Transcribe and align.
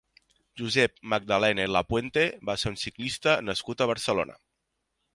Josep 0.61 0.95
Magdalena 1.15 1.67
i 1.69 1.71
Lapuente 1.75 2.25
va 2.51 2.57
ser 2.63 2.75
un 2.75 2.81
ciclista 2.87 3.39
nascut 3.51 3.85
a 3.89 3.93
Barcelona. 3.97 4.43